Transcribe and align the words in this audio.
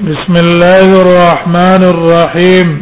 بسم 0.00 0.34
الله 0.36 0.88
الرحمن 1.04 1.84
الرحيم 1.92 2.74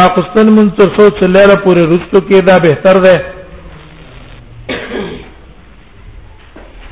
ما 0.00 0.08
قستن 0.18 0.52
من 0.58 0.70
تر 0.82 0.92
سلسله 0.98 1.30
لیله 1.38 1.56
پورې 1.66 1.92
رستو 1.94 2.20
کې 2.28 2.46
دا 2.50 2.58
بهتر 2.66 3.00
ده 3.06 3.14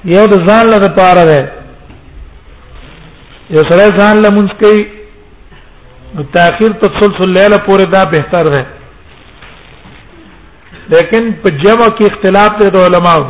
یو 0.09 0.25
د 0.33 0.35
ځان 0.47 0.65
له 0.73 0.89
پاره 0.99 1.25
ده 1.31 1.41
یو 3.55 3.63
سره 3.71 3.97
ځان 4.01 4.15
له 4.23 4.29
مونږ 4.37 4.51
کوي 4.61 4.81
نو 6.15 6.23
تاخير 6.37 6.73
تسلسل 6.83 7.31
لیله 7.39 7.57
پورې 7.67 7.87
دا 7.95 8.05
بهتر 8.11 8.45
ده 8.55 8.63
لیکن 10.93 11.23
په 11.43 11.49
جمع 11.63 11.89
کې 11.99 12.05
اختلاف 12.11 12.51
دی 12.61 12.71
د 12.71 12.77
علماو 12.87 13.23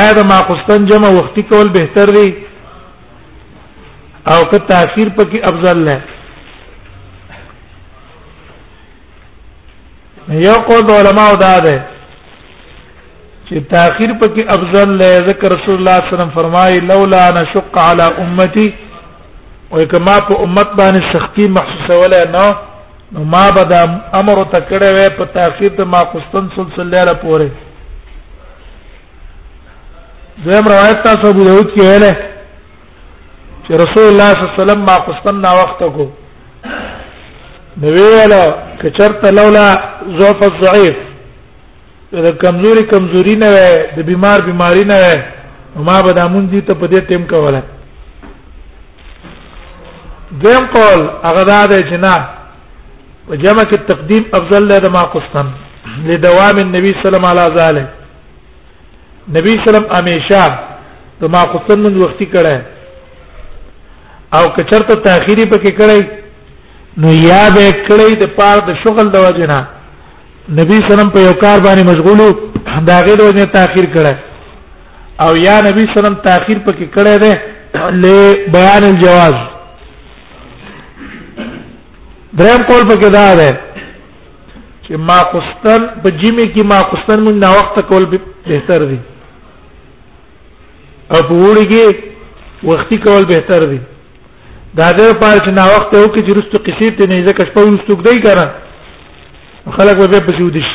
آیا 0.00 0.12
د 0.16 0.20
ماقصتن 0.28 0.86
جمع 0.86 1.08
وختي 1.14 1.42
کول 1.42 1.68
بهتر 1.78 2.10
دی 2.16 2.28
او 4.32 4.40
که 4.50 4.58
تاخير 4.58 5.08
پکې 5.16 5.40
افضل 5.48 5.84
نه 5.88 6.00
یو 10.28 10.52
قول 10.68 10.90
علماء 10.90 11.34
دا 11.40 11.58
ده 11.60 11.95
چې 13.48 13.58
تاخير 13.72 14.12
پکې 14.20 14.42
افضل 14.54 14.92
لے 15.00 15.08
ذکر 15.26 15.48
رسول 15.54 15.74
الله 15.78 15.96
صلی 15.96 15.96
الله 15.96 15.96
علیه 15.96 16.10
وسلم 16.14 16.32
فرمایي 16.38 16.78
لولا 16.90 17.20
نشق 17.36 17.76
على 17.82 18.24
امتي 18.24 18.66
او 19.72 19.78
کما 19.92 20.16
په 20.30 20.34
امت 20.46 20.68
باندې 20.80 21.08
سختی 21.12 21.46
محسوسه 21.58 21.94
ولا 22.00 22.22
نه 22.32 22.46
نو 23.12 23.20
ما 23.36 23.44
بدا 23.60 23.82
امر 24.20 24.42
تکړه 24.56 24.90
وې 24.98 25.16
په 25.20 25.24
تاخير 25.38 25.70
ته 25.78 25.84
ما 25.94 26.02
قسطن 26.16 26.44
سلسله 26.56 27.00
را 27.10 27.14
پورې 27.22 27.48
زم 30.48 30.64
روایت 30.74 30.98
تاسو 31.08 31.24
ابو 31.34 31.42
داود 31.50 31.68
کې 31.72 31.80
ویله 31.80 32.12
چې 32.20 33.72
رسول 33.84 34.06
الله 34.10 34.28
صلی 34.32 34.42
الله 34.44 34.50
علیه 34.54 34.62
وسلم 34.62 34.82
ما 34.92 34.96
قسطن 35.10 35.36
نا 35.48 35.54
وخت 35.62 35.80
کو 35.96 36.06
نو 37.80 37.86
ویله 37.98 38.42
کچرت 38.82 39.20
لولا 39.40 39.66
ضعف 40.18 40.46
الضعيف 40.52 40.98
د 42.10 42.30
کمزوري 42.42 42.82
کمزوري 42.90 43.34
نه 43.42 43.48
وای 43.54 43.72
د 43.96 44.06
بیمار 44.10 44.38
بیماری 44.48 44.84
نه 44.90 44.96
وای 45.04 45.18
ما 45.88 46.02
به 46.04 46.12
د 46.12 46.18
امون 46.26 46.46
دي 46.52 46.60
ته 46.62 46.74
په 46.80 46.86
دې 46.92 47.00
ټیم 47.08 47.22
کوله 47.32 47.62
دیم 50.42 50.62
قول 50.76 51.00
هغه 51.26 51.42
دا 51.50 51.60
دی 51.66 51.78
چې 51.90 51.96
نه 52.06 52.14
په 53.28 53.34
جمع 53.42 53.62
کې 53.70 53.78
تقدیم 53.90 54.22
افضل 54.38 54.68
دی 54.70 54.78
د 54.82 54.86
ماقصتن 54.96 55.46
لدوام 56.08 56.56
النبي 56.62 56.92
صلی 57.02 57.16
الله 57.18 57.30
علیه 57.30 57.54
وسلم 57.62 57.88
نبی 59.36 59.52
سلام 59.66 59.84
همیشه 59.98 60.46
د 61.20 61.22
ماقصتن 61.34 61.78
نن 61.82 61.96
وختي 62.02 62.26
کړه 62.34 62.56
او 64.36 64.44
کچرته 64.56 64.94
تاخيري 65.06 65.46
پکې 65.52 65.72
کړی 65.80 66.00
نو 67.00 67.08
یا 67.30 67.44
به 67.54 67.66
کړی 67.88 68.10
د 68.22 68.24
پاره 68.38 68.60
د 68.68 68.70
شغل 68.84 69.06
د 69.12 69.16
وجنه 69.26 69.60
نبی 70.54 70.74
سلام 70.88 71.08
په 71.14 71.20
یو 71.22 71.30
کار 71.42 71.58
باندې 71.62 71.86
مشغول 71.86 72.20
دا 72.88 72.96
غیر 73.06 73.20
وجه 73.22 73.44
تاخير 73.52 73.84
کړه 73.92 74.14
او 75.24 75.26
یا 75.44 75.54
نبی 75.66 75.86
سلام 75.94 76.14
تاخير 76.26 76.58
پکې 76.66 76.90
کړه 76.96 77.14
ده 77.22 77.86
ل 78.02 78.42
بیان 78.56 78.84
الجواز 78.88 79.32
دریم 82.40 82.62
کول 82.68 82.82
پکې 82.90 83.10
دا 83.14 83.22
ده 83.40 83.48
چې 84.82 84.94
ما 85.08 85.16
قستن 85.32 85.80
په 86.04 86.10
جمی 86.10 86.46
کې 86.52 86.68
ما 86.72 86.78
قستن 86.92 87.18
موږ 87.24 87.36
نه 87.46 87.50
وخت 87.56 87.74
کول 87.88 88.04
بهتر 88.12 88.80
دي 88.86 88.98
او 89.00 91.24
په 91.30 91.34
وړي 91.40 91.64
کې 91.72 92.62
وختي 92.70 92.98
کول 93.08 93.26
بهتر 93.32 93.60
دي 93.72 93.80
دا 94.82 94.92
د 94.92 95.18
پاره 95.24 95.38
چې 95.42 95.50
نا 95.50 95.66
وخت 95.66 95.94
وو 95.94 96.06
کې 96.12 96.20
چې 96.26 96.32
رستو 96.40 96.58
قصې 96.70 96.88
ته 96.98 97.04
نه 97.06 97.24
ځکه 97.30 97.42
شپه 97.50 97.60
ورستو 97.66 97.94
کېږي 97.94 98.65
خلق 99.74 99.98
به 100.10 100.20
په 100.20 100.32
سیو 100.38 100.50
دیش 100.50 100.68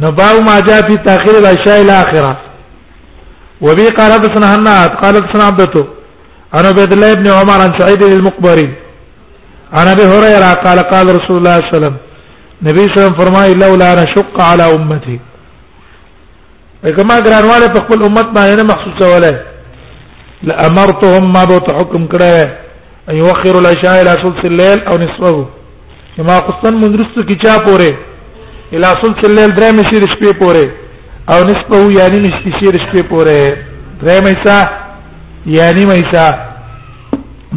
نو 0.00 0.10
باو 0.12 0.40
ما 0.46 0.60
جاء 0.60 0.80
في 0.88 0.96
تاخير 0.96 1.34
العشاء 1.38 1.80
الى 1.80 1.92
اخره 2.02 2.36
وبي 3.60 3.86
قال 3.88 4.12
حدثنا 4.12 4.54
هناد 4.54 4.90
قال 5.02 5.16
حدثنا 5.16 5.44
عبدته 5.44 5.86
انا 6.54 6.68
عبد 6.68 6.92
الله 6.92 7.14
بن 7.14 7.26
عمر 7.30 7.58
عن 7.64 7.72
سعيد 7.78 8.02
المقبري 8.02 8.68
انا 9.76 9.92
ابي 9.92 10.02
هريره 10.02 10.54
قال 10.54 10.78
قال 10.78 11.06
رسول 11.18 11.36
الله 11.38 11.56
صلى 11.56 11.56
الله 11.56 11.62
عليه 11.62 11.74
وسلم 11.76 11.94
نبي 12.62 12.80
صلى 12.80 12.84
الله 12.84 13.02
عليه 13.02 13.14
وسلم 13.14 13.18
فرمایي 13.22 13.54
لولا 13.54 13.92
ان 13.92 13.98
اشق 13.98 14.40
على 14.40 14.64
امتي 14.74 15.20
کما 16.96 17.14
إيه، 17.14 17.20
ګرانواله 17.22 17.66
په 17.68 17.80
خپل 17.84 18.02
امت 18.02 18.26
باندې 18.38 18.56
نه 18.58 18.62
مخصوص 18.62 19.02
ولا 19.14 19.32
لامرتهم 20.42 21.32
ما 21.32 21.44
بو 21.44 21.58
تحكم 21.58 22.06
كره 22.06 22.56
ان 23.10 23.16
يوخروا 23.16 23.60
العشاء 23.60 24.02
الى 24.02 24.10
ثلث 24.10 24.44
الليل 24.44 24.78
او 24.88 24.96
نصفه 24.98 25.46
ما 26.18 26.38
قصن 26.38 26.74
مندرسو 26.80 27.22
کی 27.28 27.34
چا 27.44 27.56
پورې 27.64 27.96
الا 28.76 28.92
سلسل 29.02 29.34
لیل 29.34 29.50
درې 29.56 29.72
مشیر 29.78 30.02
شپې 30.12 30.38
پورې 30.38 30.70
او 31.32 31.44
نسبه 31.44 31.92
یعنی 31.98 32.18
نشتی 32.28 32.50
شیر 32.58 32.74
شپې 32.84 33.02
پورې 33.10 33.56
درې 34.02 34.20
مېسا 34.24 34.68
یعنی 35.56 35.84
مېسا 35.86 36.26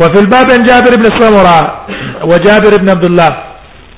وفي 0.00 0.18
الباب 0.18 0.50
عن 0.52 0.64
جابر 0.66 0.96
بن 0.96 1.14
سمرة 1.20 1.86
وجابر 2.32 2.76
بن 2.80 2.88
عبد 2.88 3.04
الله 3.04 3.44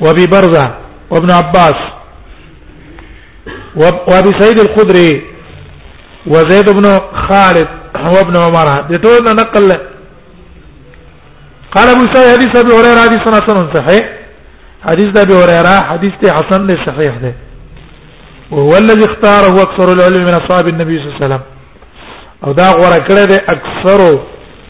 وابي 0.01 0.27
برزة 0.27 0.75
وابن 1.11 1.31
عباس 1.31 1.75
وابي 3.77 4.31
سعيد 4.41 4.59
الخدري 4.61 5.23
وزيد 6.27 6.71
بن 6.71 6.99
خالد 7.29 7.69
وابن 8.17 8.37
عمر 8.37 8.69
دي 8.89 8.97
ټول 8.99 9.29
نقل 9.41 9.90
قال 11.75 11.89
ابو 11.89 12.05
سعيد 12.13 12.29
حديث 12.35 12.51
ابي 12.65 12.73
هريره 12.79 13.01
حديث 13.07 13.21
حسن 13.37 13.57
صحيح 13.77 14.03
حديث 14.89 15.09
ابي 15.25 15.35
هريره 15.43 15.75
حديث 15.91 16.13
حسن 16.37 16.69
صحيح 16.87 17.15
ده 17.25 17.33
وهو 18.55 18.73
الذي 18.83 19.05
اختاره 19.11 19.57
اكثر 19.67 19.87
العلم 19.97 20.21
من 20.29 20.35
اصحاب 20.41 20.67
النبي 20.69 20.97
صلى 20.99 21.05
الله 21.07 21.17
عليه 21.17 21.27
وسلم 21.27 21.43
او 22.45 22.51
دا 22.59 22.67
غوړه 22.79 22.99
کړه 23.09 23.25
ده 23.33 23.39
اکثرو 23.55 24.13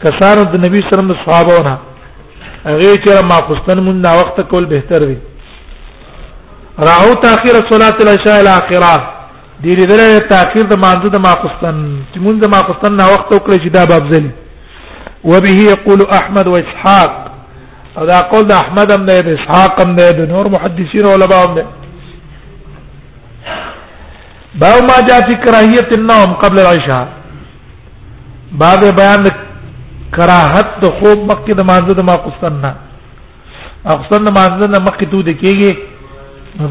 کسانو 0.03 0.41
د 0.53 0.55
نبی 0.65 0.77
صلی 0.77 0.93
الله 0.93 0.99
علیه 0.99 1.05
وسلم 1.05 1.23
صحابه 1.25 1.57
نه 1.67 1.73
هغه 2.69 2.93
چې 3.03 3.11
ما 3.31 3.37
خستن 3.49 3.79
مون 3.85 4.01
دا 4.01 4.11
وخت 4.21 4.41
کول 4.51 4.65
بهتر 4.71 5.01
وي 5.07 5.17
راو 6.89 7.13
تاخير 7.25 7.55
صلاه 7.71 7.95
العشاء 8.05 8.35
الى 8.41 8.51
اخره 8.61 8.93
دې 9.63 9.71
دې 9.89 10.27
تاخير 10.35 10.63
د 10.73 10.75
مانځ 10.85 11.03
د 11.15 11.17
ما 11.25 11.33
خستن 11.41 11.77
چې 12.13 12.17
مون 12.23 12.35
د 12.43 12.45
ما 12.55 12.59
خستن 12.69 12.93
نه 12.99 13.03
وخت 13.13 13.27
وکړي 13.35 13.57
چې 13.63 13.69
دا 13.77 13.83
باب 13.91 14.03
ځلي 14.13 14.31
وبه 15.29 15.59
يقول 15.73 16.07
احمد 16.09 16.47
واسحاق 16.47 17.11
او 17.97 18.05
دا 18.05 18.19
قول 18.21 18.43
د 18.47 18.51
احمد 18.51 18.91
هم 18.91 19.05
نه 19.05 19.13
اسحاق 19.35 19.81
هم 19.81 19.91
نه 19.95 20.25
نور 20.33 20.47
محدثین 20.49 21.05
او 21.05 21.11
علماء 21.13 21.45
هم 21.45 21.53
نه 21.57 21.63
باب 24.61 24.83
ما 24.89 24.97
جاء 25.07 25.21
في 25.29 25.35
كراهيه 25.45 25.87
النوم 25.97 26.33
قبل 26.43 26.57
العشاء 26.59 27.07
باب 28.61 28.79
بیان 29.01 29.21
کراهت 30.17 30.69
د 30.83 30.85
خوب 30.99 31.17
مکه 31.31 31.53
د 31.59 31.61
مازه 31.69 31.93
د 31.99 32.01
ما 32.09 32.15
قصنا 32.25 32.73
اقصنا 33.85 34.31
مازه 34.37 34.67
د 34.75 34.75
مکه 34.87 35.05
تو 35.11 35.21
د 35.21 35.29
کیږي 35.41 35.71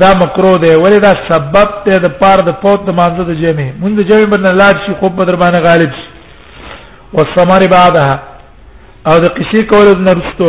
دا 0.03 0.11
مکرو 0.23 0.57
ده 0.63 0.73
ولې 0.83 0.99
دا 1.07 1.13
سبب 1.31 1.69
ته 1.85 1.97
د 2.05 2.09
پار 2.21 2.39
د 2.49 2.51
پوت 2.63 2.81
د 2.85 2.91
مازه 3.03 3.23
د 3.31 3.33
جمع 3.43 3.69
مونږ 3.81 3.93
د 3.97 4.03
جمع 4.11 4.27
بدل 4.37 4.55
لاړ 4.63 4.75
شي 4.87 4.93
خوب 5.01 5.13
بدر 5.17 5.37
باندې 5.43 5.65
غالب 5.69 5.91
شي 5.99 6.07
والثمر 7.13 7.63
بعدها 7.77 8.17
او 9.09 9.15
د 9.25 9.29
قصې 9.37 9.61
کولو 9.73 9.93
نه 10.07 10.13
رستو 10.17 10.47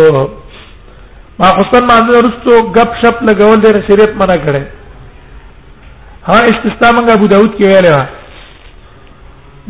ما 1.39 1.47
خصن 1.57 1.83
باندې 1.89 2.23
رستو 2.27 2.55
غپ 2.77 2.91
شپ 3.03 3.21
لګول 3.27 3.59
د 3.61 3.83
شریعت 3.89 4.13
منع 4.21 4.35
کړي 4.45 4.63
ها 6.29 6.37
استثناء 6.51 6.91
منګه 6.97 7.13
ابو 7.13 7.27
داود 7.33 7.53
کې 7.53 7.65
ویل 7.67 7.89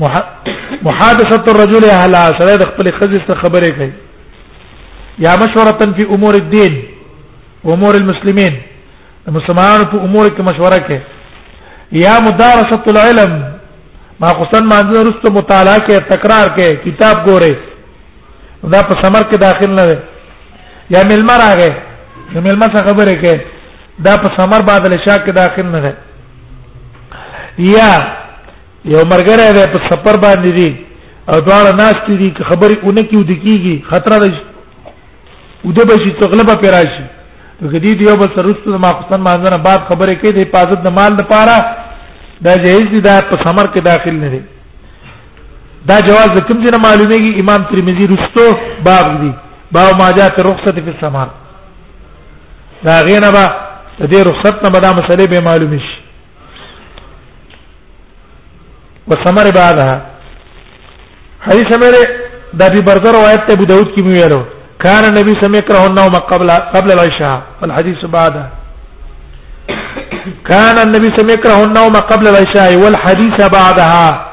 مح... 0.01 0.13
محادثه 0.88 1.44
الرجل 1.54 1.86
اهلا 1.92 2.24
سره 2.39 2.57
د 2.57 2.69
خپل 2.69 2.89
خزې 2.98 3.30
څخه 3.30 3.42
خبرې 3.42 3.72
کوي 3.75 3.92
یا 5.25 5.36
مشوره 5.36 5.94
فی 5.98 6.04
امور 6.16 6.34
الدین 6.39 6.81
امور 7.75 7.94
المسلمین 8.01 8.60
مسلمانانو 9.39 9.86
په 9.92 9.98
امور 10.10 10.27
کې 10.27 10.42
مشوره 10.42 10.80
کوي 10.88 11.00
یا 12.06 12.19
مدارسه 12.30 12.84
العلم 12.94 13.42
ما 14.22 14.27
خصن 14.27 14.69
باندې 14.69 15.07
رستو 15.10 15.31
مطالعه 15.34 15.80
کې 15.86 16.13
تکرار 16.16 16.56
کې 16.56 16.86
کتاب 16.86 17.25
ګوره 17.27 17.71
دا 18.69 18.81
په 18.88 18.96
سمر 19.04 19.24
کې 19.30 19.38
داخل 19.42 19.69
نه 19.75 19.86
دی 19.86 19.96
یا 20.96 21.02
ملما 21.12 21.38
راغې 21.42 21.72
نو 22.34 22.42
ملما 22.48 22.68
څه 22.74 22.86
خبره 22.88 23.16
کې 23.22 23.40
دا 24.08 24.18
په 24.24 24.34
سمر 24.38 24.62
بعد 24.69 24.88
له 24.88 24.98
شاک 25.06 25.25
کې 25.25 25.31
داخل 25.31 25.66
نه 25.66 25.81
دی 25.86 27.72
یا 27.75 27.90
یو 28.94 29.04
مرګره 29.13 29.54
دی 29.58 29.66
په 29.74 29.80
سفر 29.90 30.22
باندې 30.25 30.52
دی 30.58 30.69
او 31.30 31.40
دواړه 31.40 31.74
ناس 31.84 31.98
دي 32.08 32.34
خبرې 32.50 32.78
اونې 32.84 33.04
کې 33.10 33.18
ودی 33.18 33.38
کیږي 33.44 33.92
خطر 33.92 34.19
دی 34.25 34.34
وده 35.66 35.86
به 35.86 35.96
شي 36.04 36.12
تغلبه 36.19 36.56
پیراشي 36.62 37.04
کدی 37.74 37.94
دی 37.96 38.06
یو 38.06 38.18
بل 38.18 38.30
سرست 38.36 38.68
ما 38.68 38.92
خصن 39.02 39.25
مانځنه 39.25 39.63
بعد 39.63 39.80
خبره 39.90 40.13
کې 40.13 40.31
دی 40.34 40.42
حفاظت 40.44 40.80
د 40.84 40.94
مال 40.98 41.13
لپاره 41.22 41.56
دا 42.46 42.56
جهیز 42.63 42.86
دي 42.94 43.02
دا 43.02 43.22
په 43.30 43.38
سمر 43.46 43.68
کې 43.74 43.81
داخل 43.84 44.16
نه 44.22 44.30
دی 44.30 44.42
دا 45.89 45.95
جواز 46.07 46.30
د 46.36 46.39
کوم 46.48 46.57
ځای 46.66 46.78
معلومیږي 46.88 47.31
امام 47.42 47.62
ترمذی 47.69 48.06
رستو 48.13 48.45
باب 48.88 49.07
دی 49.22 49.31
باب 49.72 49.94
ما 50.01 50.12
جاء 50.12 50.30
في 50.36 50.42
رخصه 50.50 50.72
في 50.72 50.89
السماء 50.95 51.28
دا 52.86 52.95
غینه 53.07 53.31
با 53.36 53.45
د 54.00 54.04
دې 54.13 54.19
رخصت 54.30 54.63
نه 54.66 54.69
بدا 54.69 54.89
مسلې 54.94 55.25
به 55.30 55.39
معلوم 55.50 55.78
شي 55.86 55.95
وسمر 59.07 59.51
بعدها 59.51 59.98
حدیث 61.48 61.69
مره 61.84 62.04
د 62.57 62.62
ابي 62.69 62.81
برزه 62.88 63.12
روایت 63.12 63.45
ته 63.48 63.54
ابو 63.54 63.66
داود 63.66 63.88
کې 63.95 64.01
ویلو 64.04 64.45
كان 64.80 65.04
النبي 65.12 65.31
صلى 65.34 65.44
الله 65.60 65.66
عليه 65.69 65.94
وسلم 65.94 66.16
قبل 66.31 66.51
قبل 66.51 66.92
العشاء 66.92 67.42
والحديث 67.62 68.06
بعدها 68.18 68.50
كان 70.50 70.77
النبي 70.88 71.07
صلى 71.16 71.34
الله 71.34 71.54
عليه 71.60 71.80
وسلم 71.80 72.01
قبل 72.12 72.27
العشاء 72.27 72.75
والحديث 72.75 73.42
بعدها 73.60 74.31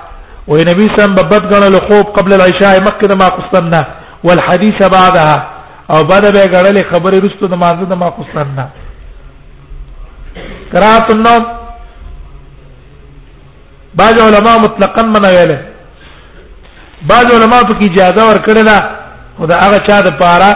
وي 0.50 0.60
نبي 0.70 0.86
سم 0.96 1.10
ببد 1.18 1.44
غنل 1.52 1.76
خوب 1.88 2.06
قبل 2.18 2.30
العشاء 2.38 2.74
مکه 2.86 3.10
ما 3.22 3.28
قصنا 3.38 3.80
والحديث 4.26 4.78
بعدها 4.98 5.36
او 5.94 6.04
بعد 6.10 6.24
به 6.34 6.44
غړلې 6.54 6.82
خبرې 6.92 7.18
رسته 7.26 7.46
د 7.48 7.54
مازه 7.62 7.84
د 7.92 7.92
ما 7.92 8.08
قصنا 8.18 8.64
قرات 10.72 11.10
النوم 11.12 11.44
بعض 13.94 14.18
علما 14.26 14.56
مطلقاً 14.64 15.02
منع 15.12 15.28
ویل 15.36 15.52
بعض 17.12 17.26
علما 17.36 17.60
ته 17.68 17.86
اجازه 17.86 18.22
ورکړه 18.28 18.62
دا 18.70 18.78
خدا 19.38 19.56
هغه 19.66 19.78
چا 19.88 20.00
د 20.08 20.18
پاره 20.20 20.50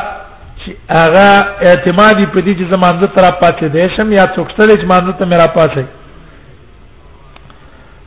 چې 0.60 0.70
هغه 0.90 1.28
اعتمادي 1.68 2.26
په 2.34 2.38
دې 2.44 2.52
چې 2.58 2.72
زمانه 2.74 3.06
تر 3.16 3.30
پاتې 3.42 3.64
دي 3.64 3.88
شم 3.96 4.12
یا 4.12 4.24
څوک 4.36 4.46
ستل 4.56 4.70
چې 4.80 4.86
مانه 4.92 5.12
ته 5.18 5.24
میرا 5.32 5.46
پاتې 5.46 5.84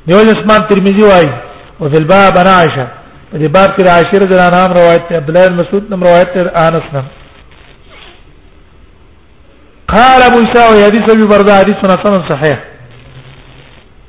دیو 0.07 0.17
اسمان 0.31 0.67
ترمذی 0.69 1.03
وایي 1.07 1.29
او 1.81 1.89
فی 1.89 1.95
الباب 1.97 2.37
انا 2.39 2.51
عائشہ 2.57 2.85
دې 3.39 3.47
باب 3.55 3.71
کې 3.77 3.87
عاشر 3.93 4.23
جنا 4.29 4.47
نام 4.55 4.73
روایت 4.77 5.11
عبد 5.17 5.29
الله 5.29 5.55
مسعود 5.55 5.89
نام 5.89 6.03
روایت 6.03 6.37
انس 6.39 6.85
نام 6.93 7.07
قال 9.95 10.23
ابو 10.27 10.39
ساوي 10.53 10.85
حديث 10.85 11.09
ابي 11.15 11.25
برده 11.31 11.57
حديث 11.57 11.75
سنن 11.83 12.23
صحيح 12.29 12.59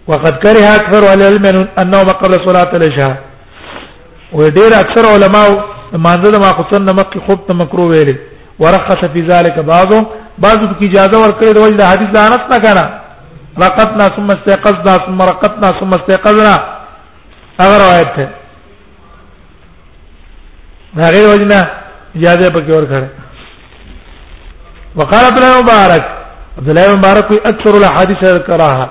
وقد 0.06 0.38
كره 0.42 0.76
اكثر 0.76 1.08
اهل 1.10 1.22
العلم 1.22 1.68
انه 1.80 2.02
قبل 2.12 2.32
صلاه 2.44 2.70
العشاء 2.78 3.16
وډیر 4.34 4.78
اکثر 4.82 5.04
علما 5.14 5.42
مانزه 6.06 6.38
ما 6.44 6.52
خصن 6.62 6.82
نمک 6.84 7.18
خوب 7.26 7.46
ته 7.48 7.54
مکروه 7.54 7.86
ویل 7.90 8.16
ورخص 8.58 9.04
في 9.12 9.26
ذلك 9.30 9.58
بعضو 9.58 10.00
بعضو 10.38 10.72
کی 10.80 10.86
اجازه 10.88 11.18
ورکړي 11.24 11.52
د 11.54 11.58
وجه 11.58 11.84
حدیث 11.90 12.16
انس 12.16 12.42
نه 12.50 12.58
کړه 12.58 12.84
رقتنا 13.66 14.08
ثم 14.16 14.30
استيقظنا 14.30 14.96
ثم 15.06 15.22
رقتنا 15.22 15.68
ثم 15.80 15.88
استيقظنا 15.94 16.75
هغه 17.60 17.76
روایت 17.84 18.12
ده 18.16 18.26
هغه 21.04 21.22
وجنا 21.34 21.60
یادې 22.14 22.48
پکې 22.56 22.70
ور 22.76 22.86
کړه 22.90 23.08
وقال 24.96 25.24
ابن 25.30 25.42
مبارک 25.62 26.04
عبد 26.58 26.68
الله 26.68 26.96
مبارک 26.96 27.26
کوئی 27.28 27.40
اکثر 27.52 27.76
الاحاديث 27.78 28.18
کراها 28.46 28.90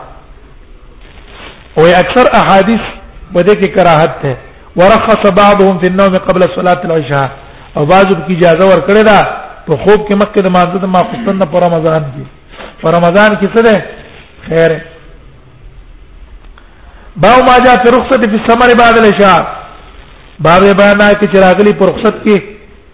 او 1.77 1.85
اکثر 1.99 2.25
احادیث 2.41 2.83
بده 3.35 3.55
کې 3.55 3.67
کراهت 3.75 4.21
ده 4.23 4.37
ورخص 4.75 5.29
بعضهم 5.41 5.79
في 5.79 5.87
النوم 5.87 6.17
قبل 6.17 6.41
صلاه 6.55 6.81
العشاء 6.85 7.29
او 7.77 7.85
بعضو 7.85 8.15
کی 8.27 8.35
اجازه 8.37 8.65
ور 8.65 8.81
کړه 8.87 9.01
دا 9.09 9.19
په 9.67 9.77
خوب 9.85 10.07
کې 10.09 10.13
مکه 10.21 10.41
د 10.41 10.49
مانځه 10.55 10.77
د 10.81 10.85
ما 10.95 11.03
خصن 11.11 11.45
په 11.45 11.59
رمضان 11.65 12.03
کې 12.13 12.25
په 12.83 12.89
رمضان 12.97 13.31
کې 13.35 13.47
څه 13.55 13.61
ده 13.63 13.85
خیره 14.49 14.81
باو 17.23 17.39
ما 17.47 17.57
جاء 17.65 17.83
في 17.83 17.89
رخصت 17.97 18.21
في 18.31 18.35
السمر 18.41 18.69
بعد 18.83 18.95
العشاء 18.97 19.39
باب 20.39 20.63
بیان 20.81 20.99
کی 21.19 21.25
چراغلی 21.33 21.73
پر 21.79 21.87
رخصت 21.91 22.15
کې 22.25 22.37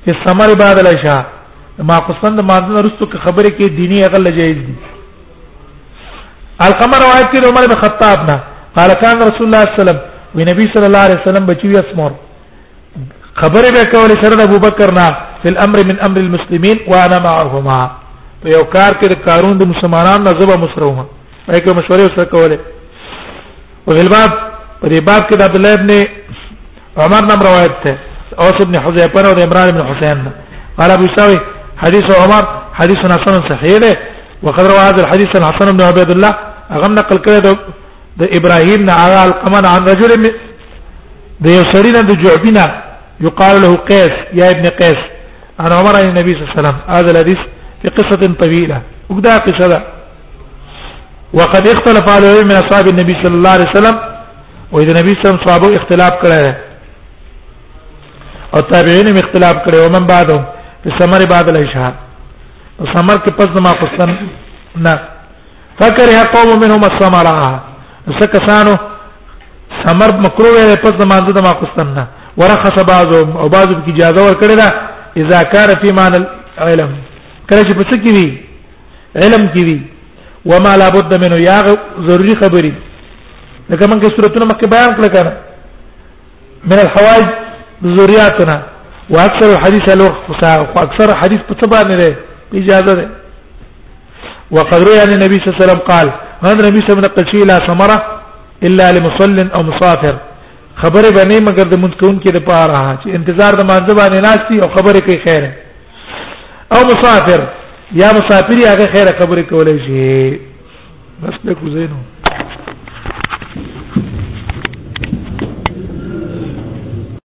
چې 0.06 0.12
سمر 0.26 0.54
بعد 0.62 0.78
العشاء 0.80 1.22
ما 1.90 1.98
قصند 2.10 2.40
مانځنه 2.40 2.82
رستو 2.88 3.06
کې 3.06 3.18
خبره 3.26 3.50
کې 3.58 3.68
دینی 3.78 4.04
اغل 4.06 4.26
جایز 4.40 4.58
دي 4.68 4.76
القمر 6.68 7.00
روایت 7.06 7.32
کې 7.34 7.48
عمر 7.52 7.68
بن 7.72 7.80
خطاب 7.84 8.28
نه 8.30 8.38
قال 8.76 8.94
كان 8.94 9.18
رسول 9.30 9.48
الله 9.48 9.64
صلى 9.64 9.72
الله 9.72 9.74
عليه 9.76 9.84
وسلم 9.84 10.00
ونبي 10.36 10.66
صلى 10.74 10.86
الله 10.88 11.00
عليه 11.06 11.20
وسلم 11.24 11.46
بچوي 11.46 11.78
اسمر 11.80 12.12
خبره 13.42 13.70
به 13.76 13.84
کولې 13.94 14.24
سره 14.26 14.44
ابو 14.44 14.60
بکر 14.68 14.94
نه 15.00 15.08
فی 15.42 15.50
الامر 15.54 15.80
من 15.94 16.00
امر 16.10 16.20
المسلمین 16.26 16.84
وانا 16.94 17.20
معهما 17.30 17.80
په 18.44 18.50
یو 18.54 18.62
کار 18.78 18.94
کې 19.02 19.08
د 19.14 19.26
کارون 19.30 19.58
د 19.58 19.74
مسلمانانو 19.76 20.24
نظر 20.30 20.58
مسرومه 20.66 21.06
ایکو 21.54 21.74
مشورې 21.80 22.20
سره 22.20 22.30
کوله 22.36 22.60
وفي 23.88 24.02
الباب 24.02 24.32
ودي 24.84 25.00
باب 25.00 25.24
كده 25.24 25.44
عبد 25.44 25.56
الله 25.56 25.76
بن 25.76 26.06
عمر 26.98 27.22
نم 27.22 27.42
روایت 27.44 27.72
ته 27.84 27.98
اوس 28.40 28.62
ابن 28.62 28.80
حذيفه 28.80 29.28
او 29.28 29.32
عمران 29.44 29.72
بن 29.72 29.84
حسين 29.84 30.32
قال 30.80 30.92
ابو 30.92 31.06
يساوي 31.14 31.40
حديث 31.78 32.04
عمر 32.22 32.44
حديث 32.74 32.98
حسن 32.98 33.50
صحيح 33.50 33.78
ده 33.84 34.00
وقد 34.44 34.60
روى 34.72 34.80
هذا 34.80 35.02
الحديث 35.04 35.28
الحسن 35.36 35.78
بن 35.78 35.82
عبيد 35.84 36.10
الله 36.12 36.34
اغم 36.72 36.94
نقل 36.94 37.18
كده 37.26 37.40
ده 37.40 37.58
ابراهيم 38.22 38.90
على 38.90 39.26
القمن 39.26 39.66
عن 39.66 39.82
رجل 39.84 40.12
من 40.24 40.32
ده 41.40 41.52
يسرين 41.60 41.94
ده 42.08 42.14
جعبنا 42.24 42.66
يقال 43.22 43.62
له 43.62 43.76
قيس 43.76 44.12
يا 44.34 44.50
ابن 44.52 44.66
قيس 44.82 44.98
عن 45.60 45.72
عمر 45.72 45.96
النبي 46.00 46.32
صلى 46.34 46.42
الله 46.42 46.54
عليه 46.54 46.60
وسلم 46.68 46.78
هذا 46.96 47.12
الحديث 47.12 47.38
في 47.82 47.88
قصه 47.98 48.34
طويله 48.44 48.82
وكذا 49.10 49.38
قصه 49.38 49.84
وقد 51.34 51.68
اختلف 51.68 52.10
عليه 52.10 52.44
من 52.44 52.52
اصحاب 52.52 52.88
النبي 52.88 53.14
صلى 53.24 53.36
الله 53.36 53.50
عليه 53.50 53.66
وسلم 53.76 54.00
و 54.72 54.80
اذا 54.80 55.02
نبی 55.02 55.16
صلی 55.24 55.32
الله 55.40 55.54
علیه 55.54 55.78
اختلاف 55.82 56.12
کړی 56.24 56.54
او 58.54 58.62
تابعین 58.62 59.08
هم 59.08 59.18
اختلاف 59.22 59.56
کړی 59.66 59.76
او 59.78 59.90
من 59.90 60.08
بعدهم 60.14 60.44
په 60.86 60.90
سمر 61.00 61.26
بعد 61.34 61.50
الاشهار 61.50 61.94
سمر 62.94 63.18
کې 63.24 63.32
پس 63.38 63.48
ما 63.68 63.72
قصن 63.82 64.10
نه 64.76 64.96
فکر 65.82 66.08
یا 66.16 66.24
قوم 66.36 66.50
منهم 66.64 66.84
السمرا 66.92 67.62
سکسانو 68.20 68.76
سمر 69.86 70.10
مکروه 70.26 70.66
دی 70.70 70.76
پس 70.84 71.06
ما 71.12 71.20
د 71.20 71.38
ما 71.48 71.54
قصن 71.62 71.88
نه 71.98 72.08
ورخص 72.40 72.78
بعضهم 72.94 73.38
او 73.38 73.50
بعضو 73.56 73.76
کې 73.76 73.90
اجازه 73.90 74.22
ورکړه 74.28 74.56
دا 74.62 74.68
اذا 75.22 75.44
کار 75.54 75.70
فی 75.82 75.92
معنی 76.00 76.20
العلم 76.62 76.92
کله 77.50 77.62
چې 77.64 77.78
پس 77.78 77.94
کې 77.94 78.14
وی 78.18 78.28
علم 79.16 79.50
کې 79.54 79.62
وی 79.68 79.80
وما 80.46 80.78
لا 80.78 80.90
بد 80.90 81.14
منه 81.24 81.38
یا 81.50 81.60
ضروری 82.08 82.36
خبري 82.36 82.74
لکه 83.70 83.88
موږ 83.88 84.04
سورته 84.18 84.46
مکه 84.46 84.68
بیان 84.68 84.92
کړل 84.96 85.08
کنه 85.08 85.34
من 86.66 86.80
الحوائج 86.86 87.26
ذریاتنا 87.98 88.64
واكثر 89.10 89.50
الحديث 89.56 89.90
له 89.90 90.08
اكثر 90.76 91.08
حديث 91.22 91.40
په 91.50 91.54
تبع 91.62 91.82
نه 91.82 91.96
ده 91.96 92.16
اجازه 92.54 92.94
ده 93.00 93.08
وقد 94.52 94.84
روي 94.88 95.00
عن 95.02 95.10
النبي 95.14 95.36
صلى 95.38 95.48
الله 95.48 95.58
عليه 95.62 95.66
وسلم 95.72 95.82
قال 95.92 96.08
ما 96.44 96.52
النبي 96.52 96.80
صلى 96.80 96.92
الله 96.94 97.10
عليه 97.18 97.24
وسلم 97.24 97.48
لا 97.48 97.58
ثمره 97.68 98.00
الا 98.64 98.92
لمصل 98.92 99.50
او 99.58 99.64
مسافر 99.64 100.16
خبره 100.84 101.10
باندې 101.10 101.42
مگر 101.50 101.66
د 101.74 101.76
منتكون 101.78 102.20
کې 102.24 102.30
د 102.38 102.40
پاره 102.46 103.00
چې 103.04 103.08
انتظار 103.08 103.54
د 103.56 103.64
مانځ 103.72 103.88
باندې 104.00 104.24
ناشتي 104.28 104.62
او 104.64 104.70
خبره 104.78 105.00
کوي 105.00 105.18
خیره 105.28 105.52
او 106.74 106.80
مسافر 106.92 107.42
یا 107.96 108.08
مسافر 108.08 108.54
هغه 108.54 108.86
خیره 108.94 109.12
خبرې 109.20 109.44
کولای 109.44 109.80
شي 109.86 110.30
بس 111.24 111.34
به 111.44 111.54
کو 111.56 111.70
زینو 111.70 112.21